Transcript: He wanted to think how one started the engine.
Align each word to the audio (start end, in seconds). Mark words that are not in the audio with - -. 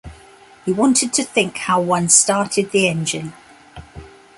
He 0.65 0.71
wanted 0.71 1.13
to 1.13 1.23
think 1.23 1.57
how 1.57 1.79
one 1.79 2.09
started 2.09 2.71
the 2.71 2.87
engine. 2.87 3.33